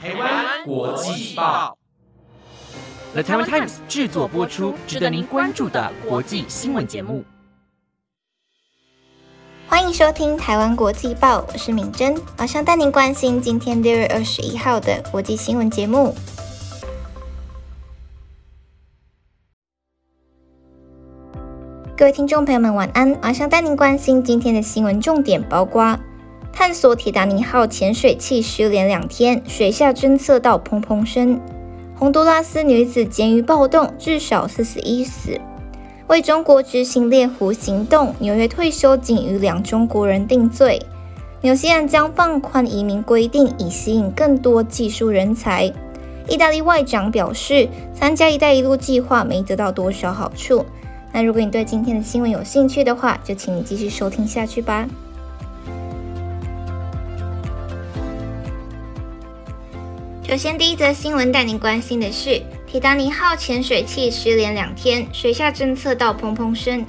[0.00, 1.76] 台湾国际报
[3.14, 7.24] ，The Taiwan Times 制作播出，值得您关注的国际新闻节目。
[9.66, 16.14] 欢迎收听台湾国际报，我是敏珍，马上带您关心今天六月二十一号的国际新闻节目。
[21.96, 23.18] 各位听众朋友们，晚安！
[23.20, 25.98] 马上带您关心今天的新闻重点，包括。
[26.58, 31.40] 探索铁达尼号潜水器失联两天，水下侦测到砰砰声。
[31.96, 35.40] 洪都拉斯女子监狱暴动，至少四十一死。
[36.08, 40.82] 为中国执行猎狐行动，纽约退休警与两中国人定罪。
[41.42, 45.72] 纽西兰将放宽移民规定，以吸引更多技术人才。
[46.26, 50.66] 意大利外长表示，参加“一带一路”计划没得到多少好处。
[51.12, 54.88] 那如果你对今天的新闻有兴趣的话，就请你继续收听下去吧。
[60.28, 66.84] 首先，第一则新闻带您关心的是，铁达尼号潜水器失联两天，水下侦测到砰砰声。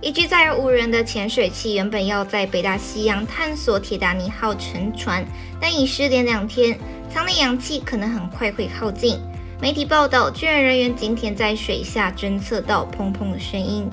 [0.00, 5.26] 一具载有无人的潜水器原本要在北大西洋探索铁达尼号沉船，
[5.60, 6.78] 但已失联两天，
[7.12, 9.18] 舱内氧气可能很快会耗尽。
[9.60, 13.90] 媒体报道，救援人员今天在水下侦测到砰砰的声音。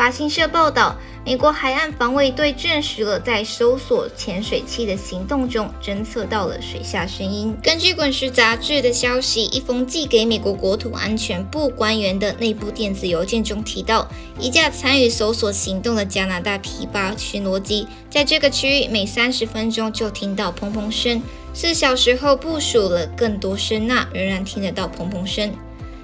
[0.00, 7.54] 法新社报道，美国海岸防卫队证实了在搜索潜水器的行动中侦测到了水下声音。
[7.62, 25.52] 根据《滚石》杂志的消息，一封寄给美国国土安全部官员的内部电子邮件中提到，一架参与搜索行动的加拿大 P 八巡逻机在这个区域每三十分钟就听到砰砰声，四小时后部署了更多声呐，仍然听得到砰砰声。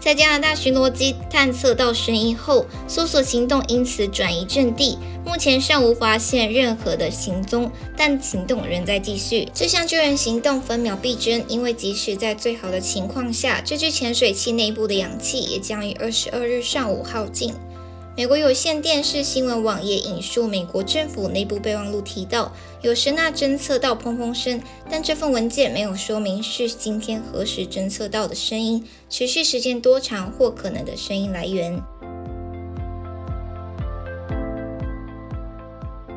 [0.00, 4.98] 在加拿大巡逻机探测到声音后，搜索行动因此转移阵地。
[5.24, 9.46] 目前尚无发现任何的行踪，但行动仍在继续。
[9.52, 17.52] 这项救援行动分秒必争，因为即使在最好的情况下，这具潜水器内部的氧气也将于二十二日上午耗尽。
[18.18, 22.52] 美国有线电视新闻网页引述美国政府内部备忘录提到，
[22.82, 31.80] 有声呐侦测到砰砰声，但这份文件没有说明是今天何时侦测到的声音，持续时间多长或可能的声音来源。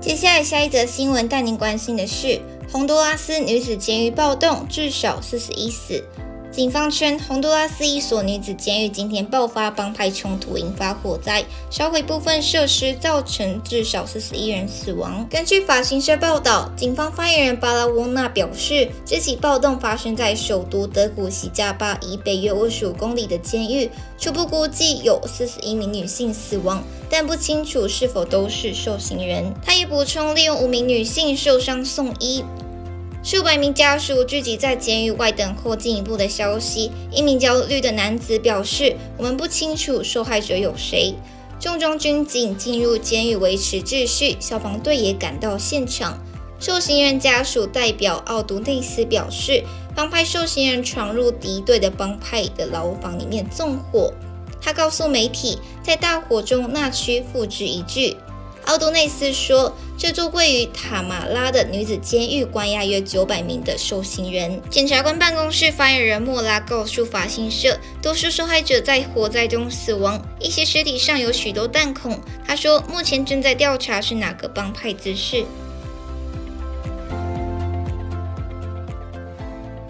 [0.00, 2.40] 接下来下一则新闻带您关心的是，
[2.72, 6.02] 洪都拉斯女子监狱暴动，至少四十一死。
[6.52, 15.26] 警方称，洪都拉斯一所女子监狱今天爆发帮派冲突，引发火灾，烧毁部分设施，造成至少四十一人死亡。
[15.30, 29.50] 根据法新社报道，警方发言人巴拉翁纳表示，这起暴动发生在首都德古西加巴以北约二十五公里的监狱，初步估计有四十一名女性死亡，但不清楚是否都是受刑人。
[29.64, 32.44] 他也补充，利用五名女性受伤送医。
[33.24, 36.90] 数百名家属聚集在监狱外等候进一步的消息。
[37.12, 41.14] 一名焦虑的男子表示：“我们不清楚受害者有谁。”
[41.60, 46.18] 重装军警进入监狱维持秩序，消防队也赶到现场。
[46.58, 49.62] 受刑人家属代表奥杜内斯表示
[49.94, 54.12] ：“帮派受刑人闯入敌对的帮派的牢房里面纵火。”
[54.60, 58.16] 他告诉媒体，在大火中那区付之一炬。
[58.66, 64.62] 奥多内斯说，这座位于塔马拉的女子监狱关押约九百名的受刑人。
[64.70, 72.18] 检察官办公室发言人莫拉告诉法新社，多数受害者在火灾中死亡，一些尸体上有许多弹孔。
[72.46, 75.44] 他说，目前正在调查是哪个帮派滋事。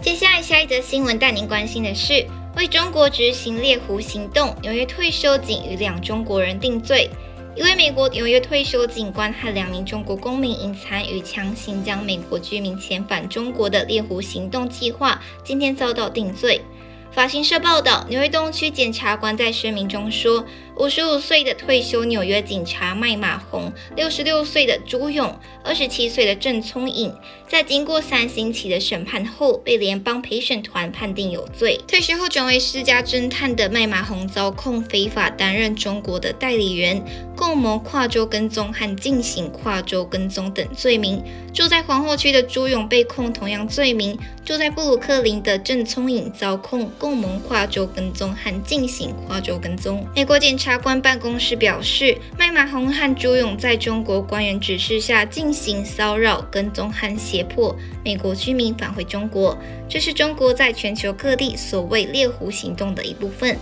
[0.02, 7.10] 接下来，下一则新闻带您关心的是，为中国执行猎狐行动，纽约退休警与两中国人定罪。
[7.54, 16.62] 一位美国纽约退休警官和两名中国公民因参与强行将美国居民遣返中国的猎狐行动计划，今天遭到定罪。
[17.10, 20.46] 法新社报道，纽约东区检察官在声明中说。
[20.78, 27.14] 五十五岁的退休纽约警察麦马洪，六十六岁的朱勇，二十七岁的郑聪颖，
[27.46, 31.78] 在经过三星期的审判后，被联邦陪审团判定有罪。
[31.86, 37.04] 退休后转为私家侦探的麦马洪遭控非法担任中国的代理人、
[37.42, 41.20] 共谋跨州跟踪和进行跨州跟踪等罪名。
[41.52, 44.16] 住在皇后区的朱勇被控同样罪名。
[44.44, 50.06] 住在布鲁克林的郑聪颖遭控共谋跨州跟踪和进行跨州跟踪。
[50.14, 59.58] 美国检察官办公室表示，麦马洪和朱勇在中国官员指示下进行骚扰、跟踪和胁迫美国居民返回中国，
[59.88, 63.58] 这是中国在全球各地所谓“猎狐行动”的一部分。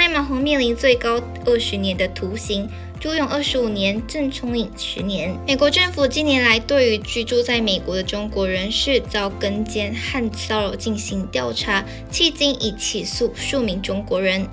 [0.00, 2.66] 麦马洪面临最高二十年的徒刑，
[2.98, 5.36] 朱勇二十五年，正从领十年。
[5.46, 14.48] 美国政府近年来对于居住在美国的中国人士遭跟监和骚扰进行调查，迄今已起诉数名中国人。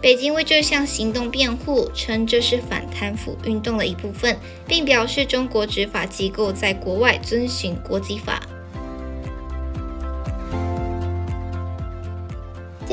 [0.00, 8.40] 北京为这项行动辩护，称这是反贪腐运动的一部分，并表示中国执法机构在国外遵循国际法。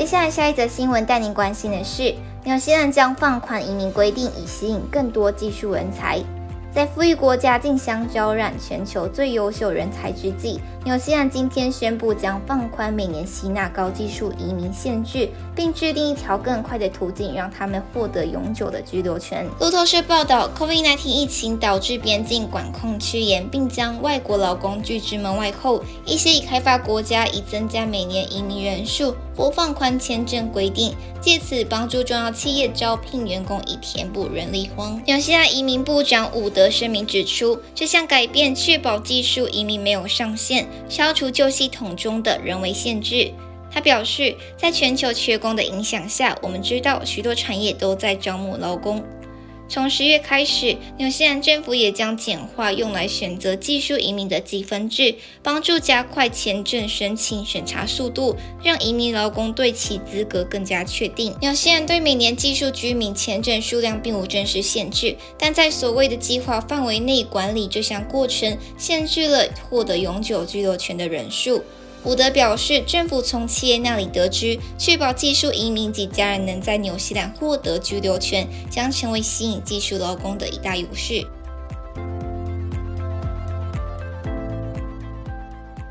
[0.02, 2.12] 接下来下一则新闻带您关心的是，
[2.42, 6.20] 纽西兰将放宽移民规定，以吸引更多技术人才。
[6.74, 19.46] 在富裕国家竞相招揽全球最优秀人才之际，纽西兰今天宣布将放宽每年吸纳高技术移民限制，并制定一条更快的途径，让他们获得永久的居留权。
[19.60, 35.00] 路透社报道，COVID-19 疫情导致边境管控趋严，并将外国劳工拒之门外后，一些已开发国家已增加每年移民人数或放宽签证规定，借此帮助重要企业招聘员工，以填补人力荒。
[35.06, 36.68] 纽西兰移民部长伍德。
[36.68, 43.30] 声明指出，这项改变确保技术移民没有上限，消除旧系统中的人为限制。
[43.70, 49.02] 他表示，在全球缺工的影响下，我们知道许多产业都在招募劳工。
[49.72, 61.34] 从十月开始，纽西兰政府也将简化用来选择技术移民的积分制，帮助加快签证申请审查速度，让移民劳工对其资格更加确定。
[61.40, 71.64] 纽西兰对每年技术居民签证数量并无正式限制，但在所谓的计划范围内管理这项过程，限制了获得永久居留权的人数。
[72.04, 81.24] 伍德表示，政府从企业那里得知，确保技术移民及家人能在纽西兰获得居留权，将成为吸引技术劳工的一大优势。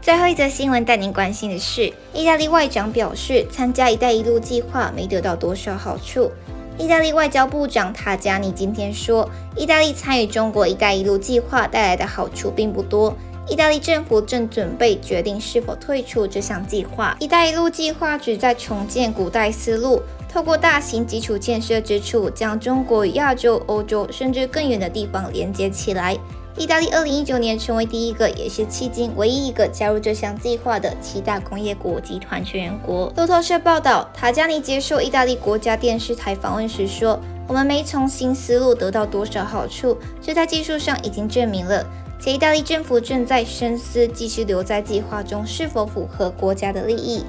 [0.01, 6.29] 最后一则新闻带您关心的是，意大利外长表示，参加“一带一路”计划没得到多少好处。
[6.77, 13.15] 意大利外交部长塔加尼今天说，意大利参与中国“一带一路”计划带来的好处并不多。
[13.47, 17.15] 意大利政府正准备决定是否退出这项计划。
[17.19, 26.17] “一带一路”计划旨在重建古代丝路，透过大型基础建设支柱，将中国与亚洲、欧洲甚至更远的地方连接起来。
[26.57, 33.11] 意大利2019年成为第一个，也是迄今唯一一个加入这项计划的七大工业国集团成员国。
[33.15, 41.83] 路透社报道，塔加尼接受意大利国家电视台访问时说：“我们没从新思路得到多少好处，这在技术上已经证明了。”
[42.21, 47.25] 且意大利政府正在深思继续留在计划中是否符合国家的利益。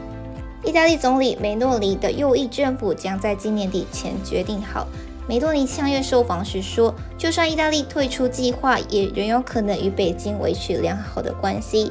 [0.62, 4.86] 意大利总理梅诺尼的右翼政府将在今年底前决定好。
[5.26, 11.90] 梅诺尼上月受访时说，就算意大利退出计划，也仍有可能与北京维持良好的关系。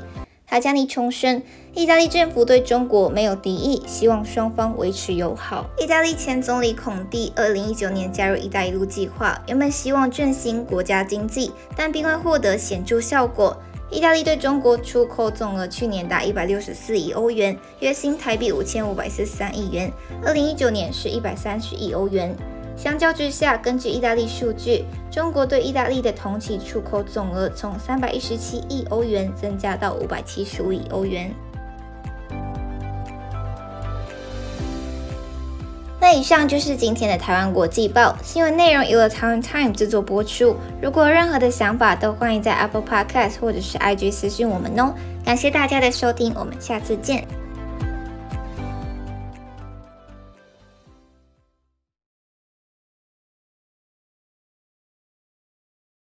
[0.52, 1.42] 塔加尼重申，
[1.74, 5.66] 意大利政府对中国没有敌意，希望双方维持友好。
[5.80, 13.56] 意大利前总理孔蒂二零一九年加入“一带一路”计划，原本希望振兴国家经济，但并未获得显著效果。
[13.90, 19.90] 意大利对中国出口总额去年达一百六十四亿欧元，约新台币五千五百四十三亿元，
[20.22, 22.36] 二零一九年是一百三十亿欧元。
[22.82, 31.32] 相较之下，根据意大利数据，中国对意大利的同期出口总额从三百一十七亿欧元增加到五百七十五亿欧元。
[36.00, 40.56] 那以上就是今天的台湾国际报新闻内容，由台湾 Time 制作播出。
[40.82, 44.96] 如果有任何的想法，都欢迎在 Apple Podcast 或者是 IG 私讯我们哦。
[45.24, 47.28] 感谢大家的收听，我们下次见。